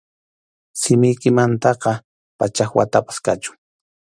[0.79, 1.91] Simiykimantaqa
[2.37, 3.57] pachak watapas kachun.